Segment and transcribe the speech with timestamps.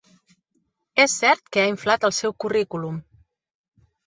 [1.03, 2.97] És cert que ha inflat el seu currículum.